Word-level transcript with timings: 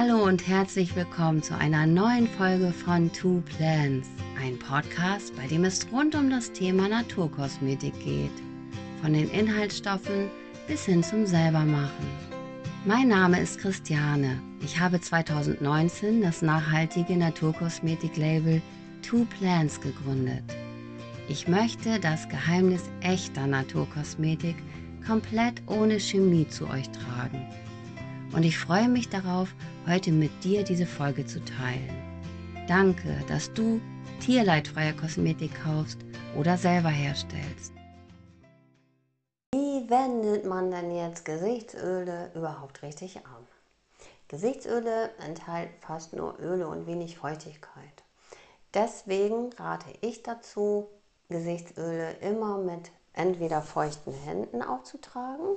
Hallo 0.00 0.22
und 0.22 0.46
herzlich 0.46 0.94
willkommen 0.94 1.42
zu 1.42 1.56
einer 1.56 1.84
neuen 1.84 2.28
Folge 2.28 2.70
von 2.70 3.12
Two 3.12 3.42
Plants, 3.44 4.08
ein 4.40 4.56
Podcast, 4.56 5.34
bei 5.34 5.48
dem 5.48 5.64
es 5.64 5.90
rund 5.90 6.14
um 6.14 6.30
das 6.30 6.52
Thema 6.52 6.88
Naturkosmetik 6.88 7.92
geht. 8.04 8.30
Von 9.02 9.14
den 9.14 9.28
Inhaltsstoffen 9.28 10.30
bis 10.68 10.84
hin 10.84 11.02
zum 11.02 11.26
Selbermachen. 11.26 12.06
Mein 12.84 13.08
Name 13.08 13.40
ist 13.40 13.58
Christiane. 13.58 14.40
Ich 14.60 14.78
habe 14.78 15.00
2019 15.00 16.22
das 16.22 16.42
nachhaltige 16.42 17.16
Naturkosmetik-Label 17.16 18.62
Two 19.02 19.26
Plants 19.36 19.80
gegründet. 19.80 20.44
Ich 21.28 21.48
möchte 21.48 21.98
das 21.98 22.28
Geheimnis 22.28 22.84
echter 23.00 23.48
Naturkosmetik 23.48 24.54
komplett 25.04 25.60
ohne 25.66 25.98
Chemie 25.98 26.46
zu 26.46 26.68
euch 26.70 26.88
tragen. 26.90 27.44
Und 28.32 28.42
ich 28.42 28.58
freue 28.58 28.88
mich 28.88 29.08
darauf, 29.08 29.54
heute 29.86 30.12
mit 30.12 30.44
dir 30.44 30.62
diese 30.62 30.86
Folge 30.86 31.26
zu 31.26 31.42
teilen. 31.44 31.90
Danke, 32.66 33.24
dass 33.28 33.52
du 33.54 33.80
tierleidfreie 34.20 34.94
Kosmetik 34.94 35.52
kaufst 35.62 35.98
oder 36.36 36.58
selber 36.58 36.90
herstellst. 36.90 37.72
Wie 39.54 39.88
wendet 39.88 40.44
man 40.44 40.70
denn 40.70 40.94
jetzt 40.94 41.24
Gesichtsöle 41.24 42.30
überhaupt 42.34 42.82
richtig 42.82 43.16
an? 43.18 43.46
Gesichtsöle 44.28 45.10
enthalten 45.24 45.74
fast 45.80 46.14
nur 46.14 46.38
Öle 46.38 46.68
und 46.68 46.86
wenig 46.86 47.16
Feuchtigkeit. 47.16 48.04
Deswegen 48.74 49.50
rate 49.54 49.88
ich 50.02 50.22
dazu, 50.22 50.88
Gesichtsöle 51.30 52.12
immer 52.20 52.58
mit 52.58 52.90
entweder 53.14 53.62
feuchten 53.62 54.12
Händen 54.12 54.62
aufzutragen, 54.62 55.56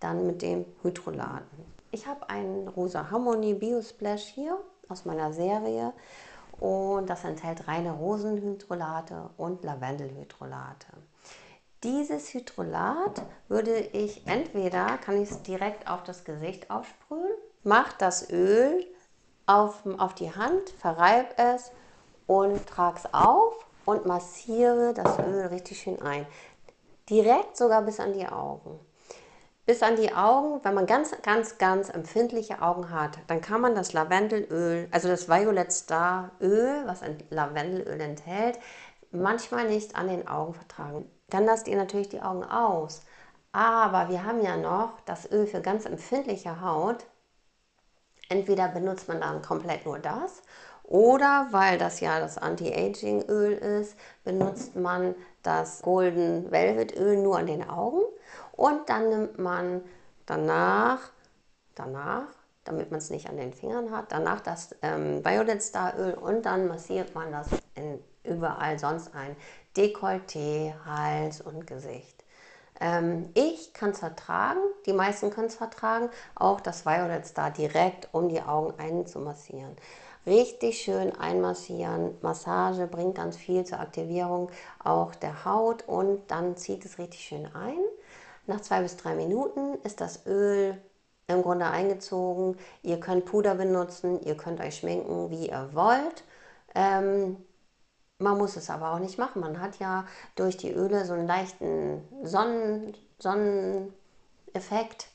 dann 0.00 0.26
mit 0.26 0.42
dem 0.42 0.64
Hydrolaten. 0.82 1.75
Ich 1.96 2.06
habe 2.06 2.28
einen 2.28 2.68
rosa 2.68 3.10
Harmony 3.10 3.54
Bio 3.54 3.80
Splash 3.80 4.24
hier 4.24 4.60
aus 4.90 5.06
meiner 5.06 5.32
Serie 5.32 5.94
und 6.60 7.08
das 7.08 7.24
enthält 7.24 7.68
reine 7.68 7.92
Rosenhydrolate 7.92 9.30
und 9.38 9.64
Lavendelhydrolate. 9.64 10.88
Dieses 11.82 12.34
Hydrolat 12.34 13.22
würde 13.48 13.78
ich 13.78 14.26
entweder, 14.26 14.98
kann 14.98 15.22
ich 15.22 15.30
es 15.30 15.40
direkt 15.40 15.88
auf 15.88 16.04
das 16.04 16.24
Gesicht 16.24 16.70
aufsprühen, 16.70 17.32
mache 17.62 17.94
das 17.96 18.28
Öl 18.28 18.86
auf, 19.46 19.82
auf 19.96 20.14
die 20.14 20.34
Hand, 20.34 20.68
verreibe 20.78 21.38
es 21.38 21.72
und 22.26 22.66
trage 22.66 22.98
es 22.98 23.14
auf 23.14 23.54
und 23.86 24.04
massiere 24.04 24.92
das 24.92 25.18
Öl 25.20 25.46
richtig 25.46 25.80
schön 25.80 26.02
ein. 26.02 26.26
Direkt 27.08 27.56
sogar 27.56 27.80
bis 27.80 28.00
an 28.00 28.12
die 28.12 28.28
Augen 28.28 28.80
bis 29.66 29.82
an 29.82 29.96
die 29.96 30.14
Augen. 30.14 30.64
Wenn 30.64 30.74
man 30.74 30.86
ganz, 30.86 31.14
ganz, 31.22 31.58
ganz 31.58 31.90
empfindliche 31.90 32.62
Augen 32.62 32.90
hat, 32.90 33.18
dann 33.26 33.40
kann 33.40 33.60
man 33.60 33.74
das 33.74 33.92
Lavendelöl, 33.92 34.88
also 34.92 35.08
das 35.08 35.28
Violet 35.28 35.72
Star 35.72 36.30
Öl, 36.40 36.84
was 36.86 37.02
ein 37.02 37.18
Lavendelöl 37.30 38.00
enthält, 38.00 38.58
manchmal 39.10 39.66
nicht 39.68 39.96
an 39.96 40.08
den 40.08 40.28
Augen 40.28 40.54
vertragen. 40.54 41.10
Dann 41.28 41.44
lasst 41.44 41.68
ihr 41.68 41.76
natürlich 41.76 42.08
die 42.08 42.22
Augen 42.22 42.44
aus. 42.44 43.02
Aber 43.52 44.08
wir 44.10 44.24
haben 44.24 44.42
ja 44.42 44.56
noch 44.56 45.00
das 45.06 45.30
Öl 45.30 45.46
für 45.46 45.60
ganz 45.60 45.86
empfindliche 45.86 46.60
Haut. 46.60 47.06
Entweder 48.28 48.68
benutzt 48.68 49.08
man 49.08 49.20
dann 49.20 49.42
komplett 49.42 49.86
nur 49.86 49.98
das 49.98 50.42
oder 50.86 51.48
weil 51.50 51.78
das 51.78 52.00
ja 52.00 52.20
das 52.20 52.38
Anti-Aging-Öl 52.38 53.52
ist, 53.52 53.96
benutzt 54.24 54.76
man 54.76 55.14
das 55.42 55.82
Golden 55.82 56.50
Velvet 56.50 56.96
Öl 56.96 57.16
nur 57.16 57.38
an 57.38 57.46
den 57.46 57.68
Augen 57.68 58.02
und 58.52 58.88
dann 58.88 59.08
nimmt 59.08 59.38
man 59.38 59.82
danach, 60.26 61.00
danach, 61.74 62.28
damit 62.64 62.90
man 62.90 62.98
es 62.98 63.10
nicht 63.10 63.28
an 63.28 63.36
den 63.36 63.52
Fingern 63.52 63.90
hat, 63.90 64.06
danach 64.10 64.40
das 64.40 64.74
ähm, 64.82 65.24
Violet 65.24 65.62
Star 65.62 65.98
Öl 65.98 66.14
und 66.14 66.46
dann 66.46 66.68
massiert 66.68 67.14
man 67.14 67.32
das 67.32 67.48
in, 67.74 68.00
überall 68.24 68.78
sonst 68.78 69.14
ein. 69.14 69.36
Dekolleté, 69.76 70.72
Hals 70.86 71.40
und 71.40 71.66
Gesicht. 71.66 72.24
Ähm, 72.80 73.30
ich 73.34 73.72
kann 73.72 73.90
es 73.90 74.00
vertragen, 74.00 74.60
die 74.86 74.92
meisten 74.92 75.30
können 75.30 75.48
es 75.48 75.54
vertragen, 75.54 76.10
auch 76.34 76.60
das 76.60 76.84
Violet 76.86 77.26
Star 77.26 77.50
direkt 77.50 78.08
um 78.12 78.28
die 78.28 78.40
Augen 78.40 78.78
einzumassieren. 78.78 79.76
Richtig 80.26 80.82
schön 80.82 81.14
einmassieren. 81.14 82.18
Massage 82.20 82.88
bringt 82.88 83.14
ganz 83.14 83.36
viel 83.36 83.64
zur 83.64 83.78
Aktivierung 83.78 84.50
auch 84.82 85.14
der 85.14 85.44
Haut 85.44 85.84
und 85.86 86.30
dann 86.30 86.56
zieht 86.56 86.84
es 86.84 86.98
richtig 86.98 87.20
schön 87.20 87.46
ein. 87.54 87.78
Nach 88.46 88.60
zwei 88.60 88.82
bis 88.82 88.96
drei 88.96 89.14
Minuten 89.14 89.76
ist 89.84 90.00
das 90.00 90.26
Öl 90.26 90.80
im 91.28 91.42
Grunde 91.42 91.66
eingezogen. 91.66 92.56
Ihr 92.82 92.98
könnt 92.98 93.24
Puder 93.26 93.54
benutzen, 93.54 94.20
ihr 94.22 94.36
könnt 94.36 94.60
euch 94.60 94.78
schminken, 94.78 95.30
wie 95.30 95.48
ihr 95.48 95.70
wollt. 95.74 96.24
Ähm, 96.74 97.36
man 98.18 98.38
muss 98.38 98.56
es 98.56 98.70
aber 98.70 98.92
auch 98.92 98.98
nicht 98.98 99.18
machen. 99.18 99.40
Man 99.40 99.60
hat 99.60 99.78
ja 99.78 100.06
durch 100.34 100.56
die 100.56 100.72
Öle 100.72 101.04
so 101.04 101.12
einen 101.12 101.26
leichten 101.26 102.02
Sonnen, 102.24 102.96
Sonneneffekt 103.18 105.08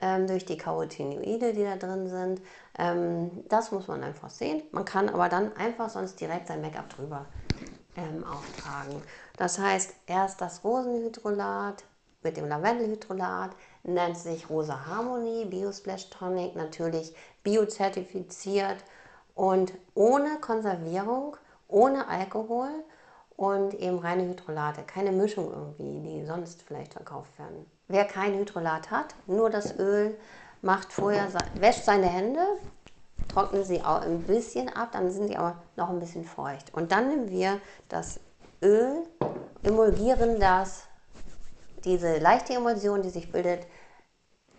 ähm, 0.00 0.26
durch 0.26 0.44
die 0.44 0.56
Carotinoide, 0.56 1.52
die 1.52 1.64
da 1.64 1.76
drin 1.76 2.08
sind. 2.08 2.42
Ähm, 2.78 3.44
das 3.48 3.72
muss 3.72 3.88
man 3.88 4.02
einfach 4.02 4.30
sehen. 4.30 4.62
Man 4.72 4.84
kann 4.84 5.08
aber 5.08 5.28
dann 5.28 5.54
einfach 5.56 5.90
sonst 5.90 6.20
direkt 6.20 6.48
sein 6.48 6.60
Make-up 6.60 6.88
drüber 6.90 7.26
ähm, 7.96 8.24
auftragen. 8.24 9.02
Das 9.36 9.58
heißt, 9.58 9.94
erst 10.06 10.40
das 10.40 10.64
Rosenhydrolat, 10.64 11.84
mit 12.22 12.36
dem 12.36 12.48
Lavendelhydrolat, 12.48 13.50
nennt 13.82 14.16
sich 14.16 14.50
Rosa 14.50 14.86
Harmony 14.86 15.46
Biosplash 15.46 16.10
Tonic, 16.10 16.54
natürlich 16.54 17.14
biozertifiziert 17.42 18.76
und 19.34 19.72
ohne 19.94 20.38
Konservierung, 20.40 21.36
ohne 21.68 22.08
Alkohol 22.08 22.70
und 23.40 23.72
eben 23.72 23.98
reine 23.98 24.28
Hydrolate, 24.28 24.82
keine 24.82 25.12
Mischung 25.12 25.50
irgendwie, 25.50 26.06
die 26.06 26.26
sonst 26.26 26.62
vielleicht 26.62 26.92
verkauft 26.92 27.38
werden. 27.38 27.64
Wer 27.88 28.04
kein 28.04 28.34
Hydrolat 28.34 28.90
hat, 28.90 29.14
nur 29.26 29.48
das 29.48 29.78
Öl, 29.78 30.14
macht 30.60 30.92
vorher, 30.92 31.26
wäscht 31.54 31.84
seine 31.84 32.06
Hände, 32.06 32.46
trocknet 33.28 33.64
sie 33.64 33.80
auch 33.80 34.02
ein 34.02 34.24
bisschen 34.24 34.68
ab, 34.68 34.90
dann 34.92 35.10
sind 35.10 35.28
sie 35.28 35.38
aber 35.38 35.56
noch 35.76 35.88
ein 35.88 36.00
bisschen 36.00 36.26
feucht. 36.26 36.74
Und 36.74 36.92
dann 36.92 37.08
nehmen 37.08 37.30
wir 37.30 37.58
das 37.88 38.20
Öl, 38.62 39.04
emulgieren 39.62 40.38
das 40.38 40.82
diese 41.84 42.18
leichte 42.18 42.52
Emulsion, 42.52 43.00
die 43.00 43.08
sich 43.08 43.32
bildet 43.32 43.66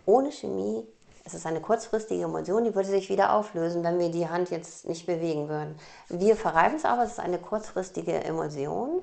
ohne 0.06 0.32
Chemie, 0.32 0.84
es 1.24 1.34
ist 1.34 1.46
eine 1.46 1.60
kurzfristige 1.60 2.24
Emulsion, 2.24 2.64
die 2.64 2.74
würde 2.74 2.88
sich 2.88 3.08
wieder 3.08 3.32
auflösen, 3.32 3.84
wenn 3.84 3.98
wir 3.98 4.10
die 4.10 4.28
Hand 4.28 4.50
jetzt 4.50 4.88
nicht 4.88 5.06
bewegen 5.06 5.48
würden. 5.48 5.76
Wir 6.08 6.36
verreiben 6.36 6.76
es 6.76 6.84
aber, 6.84 7.04
es 7.04 7.12
ist 7.12 7.20
eine 7.20 7.38
kurzfristige 7.38 8.24
Emulsion 8.24 9.02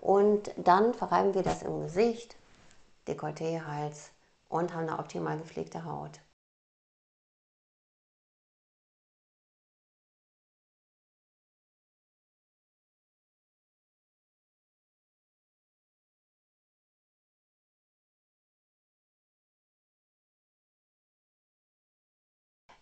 und 0.00 0.50
dann 0.56 0.94
verreiben 0.94 1.34
wir 1.34 1.42
das 1.42 1.62
im 1.62 1.82
Gesicht, 1.82 2.36
Dekolleté, 3.06 3.64
Hals 3.66 4.10
und 4.48 4.74
haben 4.74 4.88
eine 4.88 4.98
optimal 4.98 5.36
gepflegte 5.38 5.84
Haut. 5.84 6.20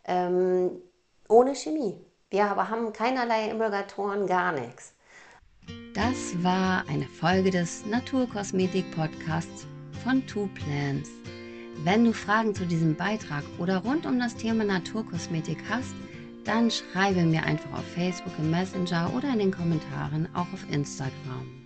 Ähm, 0.07 0.71
ohne 1.29 1.55
Chemie. 1.55 1.97
Wir 2.31 2.47
aber 2.47 2.69
haben 2.69 2.93
keinerlei 2.93 3.49
Emulgatoren, 3.49 4.27
gar 4.27 4.53
nichts. 4.53 4.93
Das 5.95 6.43
war 6.43 6.85
eine 6.89 7.07
Folge 7.07 7.51
des 7.51 7.87
Naturkosmetik-Podcasts 7.87 9.67
von 10.05 10.27
Two 10.27 10.49
Plants. 10.55 11.11
Wenn 11.85 12.05
du 12.05 12.13
Fragen 12.13 12.55
zu 12.55 12.65
diesem 12.65 12.97
Beitrag 12.97 13.45
oder 13.59 13.79
rund 13.79 14.07
um 14.07 14.19
das 14.19 14.35
Thema 14.35 14.65
Naturkosmetik 14.65 15.59
hast, 15.69 15.95
dann 16.45 16.71
schreibe 16.71 17.23
mir 17.23 17.43
einfach 17.43 17.79
auf 17.79 17.85
Facebook 17.95 18.33
im 18.39 18.51
Messenger 18.51 19.13
oder 19.17 19.33
in 19.33 19.41
den 19.41 19.51
Kommentaren, 19.51 20.29
auch 20.35 20.47
auf 20.53 20.65
Instagram. 20.71 21.66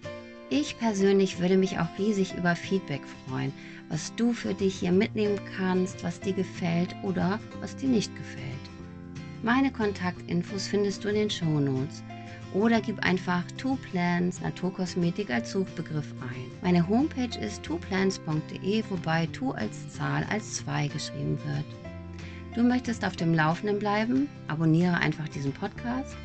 Ich 0.52 0.76
persönlich 0.78 1.38
würde 1.38 1.56
mich 1.56 1.78
auch 1.78 1.86
riesig 1.96 2.34
über 2.36 2.56
Feedback 2.56 3.02
freuen, 3.28 3.52
was 3.88 4.12
du 4.16 4.32
für 4.32 4.52
dich 4.52 4.80
hier 4.80 4.90
mitnehmen 4.90 5.38
kannst, 5.56 6.02
was 6.02 6.18
dir 6.18 6.32
gefällt 6.32 6.92
oder 7.04 7.38
was 7.60 7.76
dir 7.76 7.88
nicht 7.88 8.14
gefällt. 8.16 8.44
Meine 9.44 9.70
Kontaktinfos 9.70 10.66
findest 10.66 11.04
du 11.04 11.08
in 11.08 11.14
den 11.14 11.30
Show 11.30 11.60
Notes 11.60 12.02
oder 12.52 12.80
gib 12.80 12.98
einfach 12.98 13.44
Two 13.58 13.78
Plants 13.90 14.40
Naturkosmetik 14.40 15.30
als 15.30 15.52
Suchbegriff 15.52 16.12
ein. 16.20 16.50
Meine 16.62 16.88
Homepage 16.88 17.38
ist 17.38 17.62
twoplants.de, 17.62 18.82
wobei 18.90 19.26
Two 19.26 19.52
als 19.52 19.94
Zahl 19.94 20.26
als 20.30 20.56
2 20.56 20.88
geschrieben 20.88 21.38
wird. 21.46 22.56
Du 22.56 22.64
möchtest 22.64 23.04
auf 23.04 23.14
dem 23.14 23.34
Laufenden 23.34 23.78
bleiben? 23.78 24.28
Abonniere 24.48 24.96
einfach 24.96 25.28
diesen 25.28 25.52
Podcast 25.52 26.16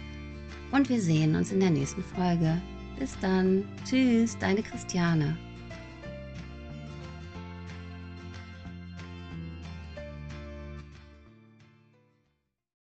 und 0.71 0.89
wir 0.89 0.99
sehen 0.99 1.35
uns 1.35 1.51
in 1.51 1.59
der 1.59 1.69
nächsten 1.69 2.03
Folge. 2.03 2.59
Bis 2.99 3.17
dann. 3.19 3.63
Tschüss, 3.83 4.37
deine 4.37 4.63
Christiane. 4.63 5.37